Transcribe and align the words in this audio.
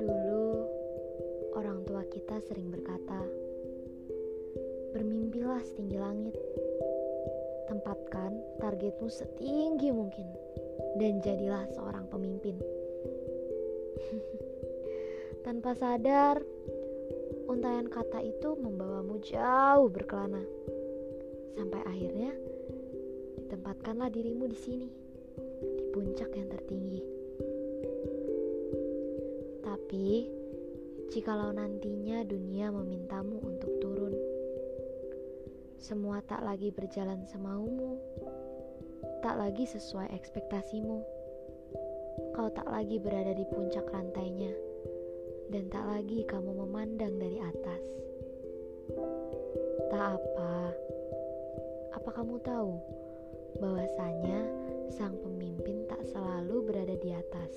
Dulu, 0.00 0.48
orang 1.52 1.84
tua 1.84 2.00
kita 2.08 2.40
sering 2.48 2.72
berkata, 2.72 3.20
"Bermimpilah 4.96 5.60
setinggi 5.60 6.00
langit, 6.00 6.32
tempatkan 7.68 8.40
targetmu 8.56 9.12
setinggi 9.12 9.92
mungkin, 9.92 10.24
dan 10.96 11.20
jadilah 11.20 11.68
seorang 11.76 12.08
pemimpin." 12.08 12.56
Tanpa 15.44 15.76
sadar, 15.76 16.40
untayan 17.52 17.92
kata 17.92 18.24
itu 18.24 18.56
membawamu 18.56 19.20
jauh 19.20 19.92
berkelana, 19.92 20.40
sampai 21.52 21.84
akhirnya 21.84 22.32
ditempatkanlah 23.44 24.08
dirimu 24.08 24.48
di 24.48 24.56
sini, 24.56 25.05
di 25.60 25.84
puncak 25.92 26.30
yang 26.36 26.48
tertinggi. 26.52 27.00
Tapi, 29.64 30.28
jikalau 31.12 31.54
nantinya 31.54 32.24
dunia 32.26 32.68
memintamu 32.72 33.40
untuk 33.40 33.72
turun, 33.80 34.14
semua 35.76 36.18
tak 36.24 36.42
lagi 36.42 36.72
berjalan 36.72 37.22
semaumu, 37.28 38.00
tak 39.22 39.38
lagi 39.38 39.64
sesuai 39.68 40.10
ekspektasimu. 40.12 40.98
Kau 42.32 42.48
tak 42.52 42.68
lagi 42.68 42.96
berada 42.96 43.36
di 43.36 43.44
puncak 43.48 43.86
rantainya, 43.92 44.52
dan 45.52 45.68
tak 45.68 45.84
lagi 45.84 46.24
kamu 46.24 46.52
memandang 46.64 47.16
dari 47.20 47.38
atas. 47.40 47.82
Tak 49.92 50.20
apa, 50.20 50.52
apa 51.94 52.10
kamu 52.10 52.36
tahu 52.42 52.80
bahwasanya 53.62 54.65
sang 54.92 55.18
pemimpin 55.18 55.86
tak 55.90 56.02
selalu 56.06 56.66
berada 56.66 56.94
di 56.98 57.10
atas? 57.10 57.52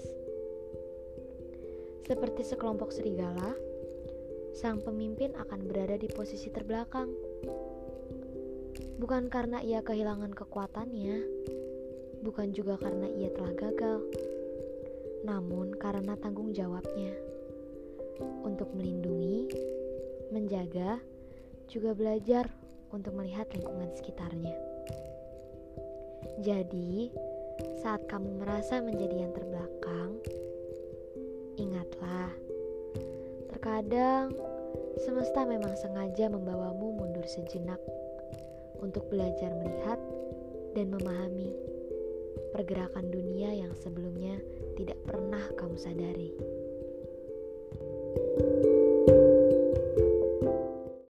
Seperti 2.09 2.41
sekelompok 2.41 2.89
serigala, 2.89 3.53
sang 4.57 4.81
pemimpin 4.81 5.37
akan 5.37 5.69
berada 5.69 5.93
di 5.99 6.09
posisi 6.09 6.49
terbelakang. 6.49 7.13
Bukan 8.97 9.29
karena 9.29 9.61
ia 9.61 9.85
kehilangan 9.85 10.33
kekuatannya, 10.33 11.17
bukan 12.25 12.49
juga 12.51 12.75
karena 12.81 13.05
ia 13.07 13.29
telah 13.31 13.53
gagal, 13.53 13.99
namun 15.23 15.77
karena 15.77 16.17
tanggung 16.17 16.51
jawabnya 16.51 17.13
untuk 18.43 18.73
melindungi, 18.75 19.47
menjaga, 20.33 20.99
juga 21.69 21.93
belajar 21.93 22.49
untuk 22.89 23.13
melihat 23.13 23.45
lingkungan 23.53 23.93
sekitarnya. 23.93 24.57
Jadi, 26.39 27.11
saat 27.83 28.07
kamu 28.07 28.43
merasa 28.43 28.79
menjadi 28.79 29.27
yang 29.27 29.33
terbelakang, 29.35 30.19
Ingatlah, 31.59 32.31
terkadang 33.51 34.31
semesta 35.03 35.43
memang 35.43 35.75
sengaja 35.75 36.31
membawamu 36.31 36.95
mundur 36.95 37.27
sejenak 37.27 37.83
untuk 38.79 39.03
belajar 39.11 39.51
melihat 39.59 39.99
dan 40.71 40.87
memahami 40.87 41.51
pergerakan 42.55 43.11
dunia 43.11 43.51
yang 43.51 43.75
sebelumnya 43.75 44.39
tidak 44.79 45.03
pernah 45.03 45.43
kamu 45.59 45.75
sadari. 45.75 46.31
thank 48.39 48.63
you 48.63 48.68